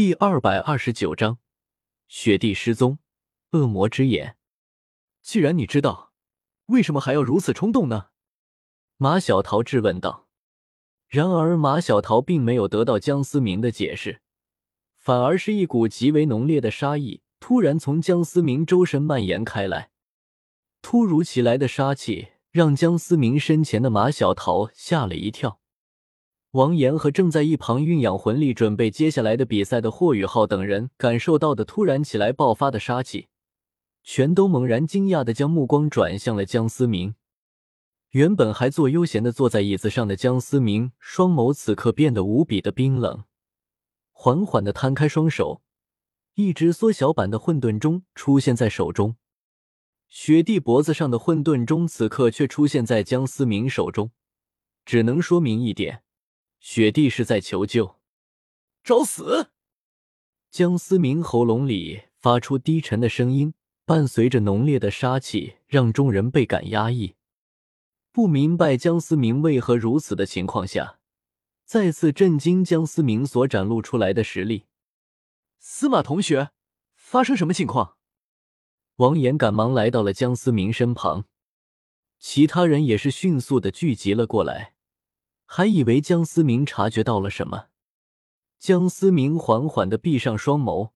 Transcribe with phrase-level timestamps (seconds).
[0.00, 1.36] 第二百二十九章，
[2.08, 3.00] 雪地失踪，
[3.50, 4.38] 恶魔之眼。
[5.20, 6.14] 既然你知道，
[6.68, 8.06] 为什么还要如此冲动呢？
[8.96, 10.26] 马小桃质问道。
[11.06, 14.22] 然而马小桃并没有得到江思明的解释，
[14.96, 19.90] 反而是一股极为浓烈的杀意突然从江思明周身蔓延开来。
[20.80, 25.60] 突如其来的杀气让江思明身前的马小桃吓了一跳。
[26.52, 33.28] 王岩和正在一旁酝养魂力、准备接下来的比赛的霍雨浩等人，感受到的突然起来爆发的杀气，
[34.02, 37.14] 全都猛然惊讶的将目光转向了江思明。
[38.10, 43.22] 原本还坐悠闲的坐在椅子上的江思明，双眸此刻变得无比的冰冷，
[44.10, 45.62] 缓缓的摊开双手，
[46.34, 49.14] 一只缩小版的混沌钟出现在手中。
[50.08, 54.10] 雪地脖子上的混沌钟此刻却出现在江思明手中，
[54.84, 56.02] 只能说明一点。
[56.60, 57.96] 雪帝是在求救，
[58.84, 59.50] 找死！
[60.50, 63.54] 江思明喉咙里发出低沉的声音，
[63.86, 67.16] 伴随着浓烈的杀气，让众人倍感压抑。
[68.12, 70.98] 不明白江思明为何如此的情况下，
[71.64, 74.66] 再次震惊江思明所展露出来的实力。
[75.58, 76.50] 司马同学，
[76.94, 77.96] 发生什么情况？
[78.96, 81.24] 王岩赶忙来到了江思明身旁，
[82.18, 84.74] 其他人也是迅速的聚集了过来。
[85.52, 87.70] 还以为江思明察觉到了什么，
[88.60, 90.92] 江思明缓缓的闭上双眸，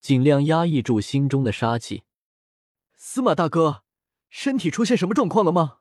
[0.00, 2.04] 尽量压抑住心中的杀气。
[2.94, 3.84] 司马大哥，
[4.30, 5.80] 身体出现什么状况了吗？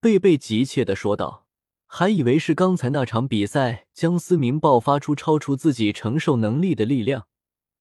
[0.00, 1.46] 贝贝急切的说道。
[1.86, 7.28] 还以为是刚才那场比赛，江思明爆发出超出自己承受能力的力量，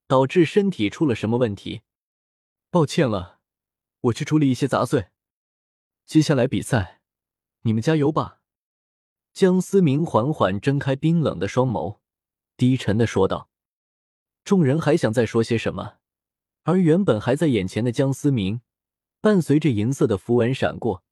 [0.05, 1.81] 导致身体出了什么问题。
[2.69, 3.39] 抱歉了，
[4.01, 5.07] 我去处理一些杂碎。
[6.05, 7.01] 接下来比赛，
[7.63, 8.41] 你们加油吧。
[9.33, 11.97] 江思明缓缓睁开冰冷的双眸，
[12.55, 13.49] 低沉的说道。
[14.43, 15.95] 众人还想再说些什么，
[16.63, 18.61] 而原本还在眼前的江思明，
[19.21, 21.03] 伴随着银色的符文闪过，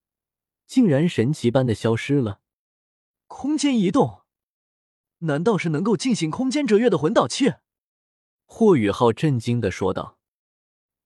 [0.67, 2.41] 竟然神奇般的消失了。
[3.25, 4.21] 空间移动，
[5.19, 7.55] 难道是能够进行空间折跃的魂导器？
[8.45, 10.19] 霍雨浩震惊的说道。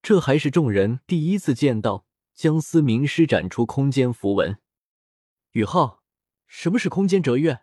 [0.02, 4.60] 这还是众人第一次见到江思明施展出空间符文。
[5.52, 6.05] 雨浩。
[6.48, 7.62] 什么是空间折跃？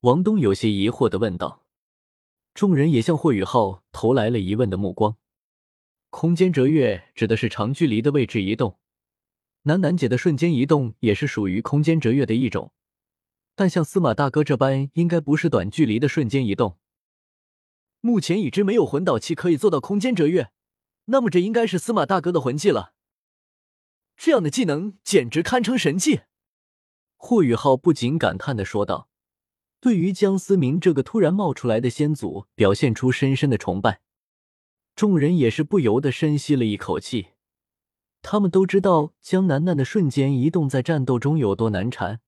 [0.00, 1.64] 王东有些疑惑的问道。
[2.54, 5.16] 众人也向霍雨浩投来了疑问的目光。
[6.10, 8.78] 空间折跃指的是长距离的位置移动，
[9.62, 12.72] 楠楠姐的瞬间移动也是属于空间折跃的一种，
[13.56, 16.78] 但像司马大哥这般，应该不是短距离的瞬间移动。
[18.00, 20.52] 目前已知没有魂导器可以做到空间折跃，
[21.06, 22.94] 那么这应该是司马大哥的魂技了。
[24.16, 26.20] 这样的技能简直堪称神技。
[27.16, 29.08] 霍雨浩不禁感叹的说道
[29.80, 34.00] ：“对于江思明这个突然冒出来的先祖，表现出深深的崇拜。”
[34.96, 37.28] 众人也是不由得深吸了一口气。
[38.22, 42.20] 他们都知道江楠楠的瞬间移动在战斗中有多难缠，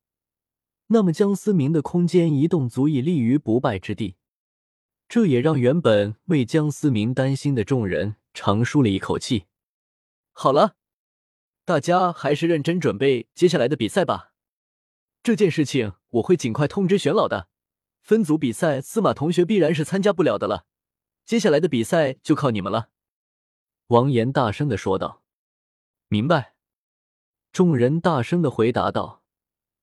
[0.89, 4.17] 那么江思明的空间移动足以立于不败之地。
[5.09, 9.45] 这也让原本为江思明担心的众人长舒了一口气。
[10.33, 10.75] 好了，
[11.65, 14.33] 大家还是认真准备接下来的比赛吧。
[15.27, 17.49] 这件事情我会尽快通知玄老的。
[18.01, 20.67] 分组比赛，司马同学必然是参加不了的了。
[21.25, 22.91] 接下来的比赛就靠你们了。”
[23.91, 25.25] 王岩大声的说道。
[26.07, 26.55] “明白。”
[27.51, 29.25] 众人大声的回答道，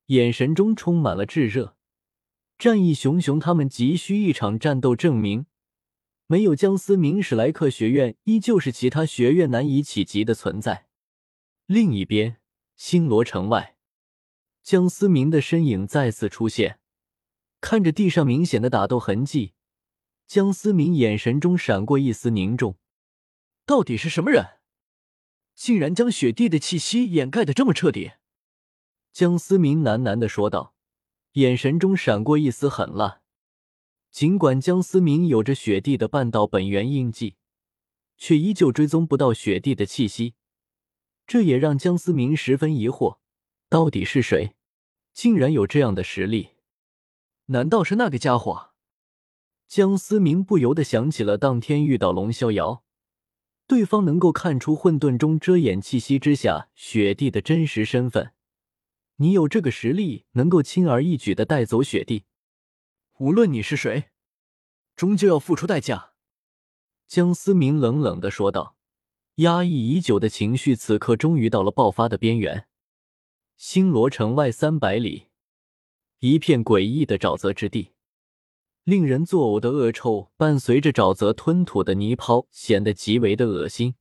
[0.05, 1.75] 眼神中充满了炙热。
[2.57, 5.47] 战意熊熊，他们急需一场战斗证明，
[6.27, 10.87] 没有江思明，史莱克学院依旧是其他学院难以企及的存在。
[11.65, 12.37] 另一边，
[12.77, 13.72] 星罗城外。
[14.63, 16.79] 江思明的身影再次出现，
[17.59, 19.51] 看着地上明显的打斗痕迹，
[20.25, 22.77] 江思明眼神中闪过一丝凝重。
[23.65, 24.61] 到底是什么人，
[25.53, 28.13] 竟然将雪地的气息掩盖的这么彻底？
[29.11, 30.73] 江思明喃喃的说道，
[31.33, 33.19] 眼神中闪过一丝狠辣。
[34.11, 37.35] 尽管江思明有着雪地的半道本源印记，
[38.15, 40.35] 却依旧追踪不到雪地的气息，
[41.27, 43.17] 这也让江思明十分疑惑。
[43.73, 44.53] 到底是谁，
[45.13, 46.49] 竟然有这样的实力？
[47.47, 48.69] 难道是那个家伙？
[49.67, 52.83] 江思明不由得想起了当天遇到龙逍遥，
[53.65, 58.33] 对方能够看出混沌中遮掩气息之下雪地的真实身份。
[59.15, 62.25] 你有这个实力，能够轻而易举的带走雪地，
[63.17, 64.11] 无论你是谁，
[64.95, 66.11] 终究要付出代价。
[67.07, 68.75] 江思明冷冷的说道，
[69.37, 72.67] 压抑已久的情绪此刻终于到了爆发的边缘。
[73.55, 75.29] 星罗城外三百里，
[76.19, 77.91] 一片诡异的沼泽之地。
[78.83, 83.95] 令人作呕的恶臭伴随着沼泽吞吐的泥泡，显得极为的恶心。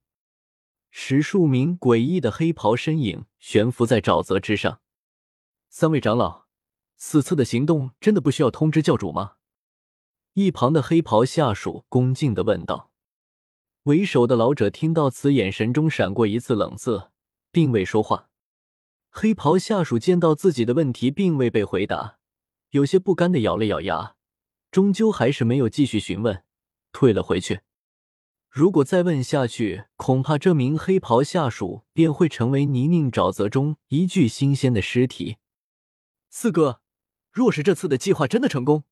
[0.91, 4.81] 十数名诡异的黑袍身影悬浮在沼泽之上。
[5.69, 6.47] 三位长老，
[6.97, 9.35] 此次的行动真的不需要通知教主吗？
[10.33, 12.91] 一旁的黑袍下属恭敬的问道。
[13.85, 17.13] 为首的老者听到此，眼神中闪过一次冷色，
[17.53, 18.31] 并未说话。
[19.14, 22.19] 黑袍下属见到自己的问题并未被回答，
[22.70, 24.17] 有些不甘的咬了咬牙。
[24.70, 26.43] 终究还是没有继续询问，
[26.93, 27.61] 退了回去。
[28.49, 35.37] 如果再问下去，恐怕这名黑袍下属便会成为泥泞沼泽中一具新鲜的尸体。
[36.31, 36.81] 四哥，
[37.31, 38.85] 若是这次的计划真的成功，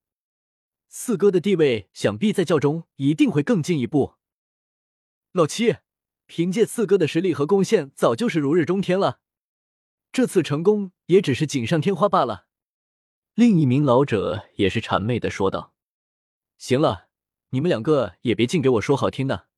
[0.87, 4.17] 四哥的地位想必在教中一定会更进一步。
[5.33, 5.77] 老七，
[6.27, 9.21] 凭借四哥的实力和贡献，早就是如日中天了。
[10.13, 12.47] 这次成功也只是锦上添花罢了。
[13.35, 15.73] 另一名老者也是谄媚的说道
[16.59, 17.09] ：“行了，
[17.51, 19.49] 你们两个也别净给我说好听的。”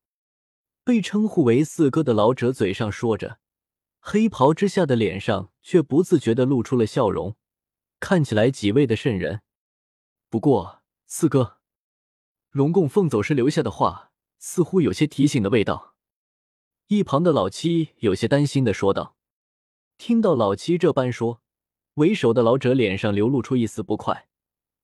[0.85, 3.39] 被称呼为四哥的老者嘴上说着，
[3.99, 7.35] 黑袍之下的脸上却不自觉的露出了笑容，
[7.99, 9.41] 看起来极为的瘆人。
[10.29, 11.57] 不过，四哥，
[12.51, 15.95] 龙供奉走时留下的话，似乎有些提醒的味道。
[16.87, 19.17] 一旁的老七有些担心的说道。
[19.97, 21.41] 听到老七这般说。
[21.95, 24.27] 为首的老者脸上流露出一丝不快，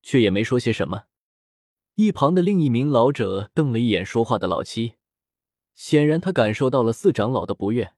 [0.03, 1.05] 却也没说些什么。
[1.95, 4.93] 一旁的另一名老者瞪了一眼说话的老七，
[5.73, 7.95] 显然他感受到了四长老的不悦。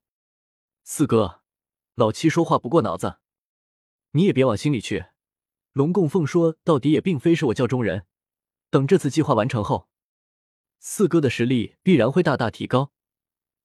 [0.86, 1.42] 四哥，
[1.96, 3.18] 老七说话不过脑子，
[4.12, 5.08] 你也别往心里去。
[5.74, 8.06] 龙供奉说到底也并非是我教中人。
[8.70, 9.90] 等这次计划完成后，
[10.80, 12.94] 四哥的实力必然会大大提高，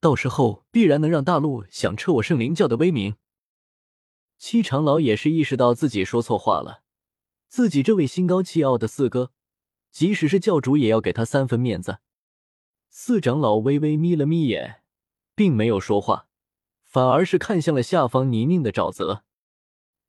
[0.01, 3.15] 到时候必然能让大陆响彻我圣灵教的威名。
[4.39, 6.83] 七长老也是意识到自己说错话了，
[7.49, 9.33] 自己这位心高气傲的四哥，
[9.91, 11.99] 即使是教主也要给他三分面子。
[12.91, 14.83] 四长老微微眯了眯眼，
[15.35, 16.29] 并没有说话，
[16.85, 19.25] 反而是看向了下方泥泞的沼泽，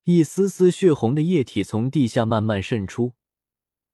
[0.04, 3.14] 一丝丝血红的液体从地下慢慢渗出，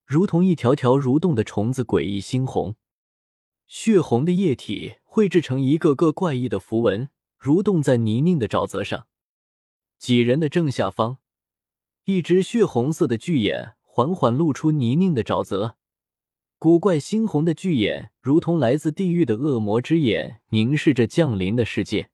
[0.04, 2.76] 如同一条条蠕动的虫子，诡异猩红。
[3.66, 7.08] 血红的液体绘制成一个个怪异的符文，
[7.40, 9.06] 蠕动在泥泞的沼泽上。
[10.05, 11.17] 几人的正下方，
[12.05, 15.79] 一只血红色的巨眼缓缓露出泥泞的沼泽，
[16.59, 22.11] 古怪猩红的巨眼如同来自地狱的恶魔之眼，凝视着降临的世界。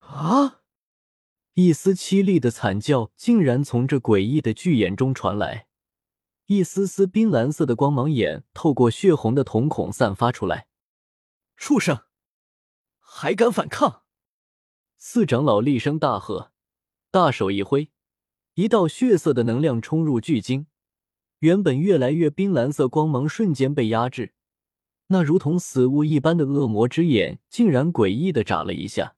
[0.00, 0.60] 啊！
[1.54, 5.68] 一丝凄厉的惨叫竟然从这诡异的巨眼中传来，
[6.44, 10.66] 一丝丝冰蓝色的光芒眼透过血红的瞳孔散发出来。
[11.56, 12.00] 畜生，
[12.98, 14.02] 还敢反抗！
[14.98, 16.52] 四长老厉声大喝。
[17.10, 17.90] 大手一挥，
[18.54, 20.66] 一道血色的能量冲入巨鲸，
[21.38, 24.34] 原本越来越冰蓝色光芒瞬间被压制，
[25.06, 29.16] 那如同死物一般的恶魔之眼竟然诡异的眨了一下，